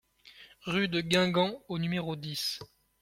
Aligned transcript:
Rue 0.65 0.87
de 0.87 0.99
Guingamp 0.99 1.63
au 1.67 1.77
numéro 1.77 2.15
dix 2.15 2.59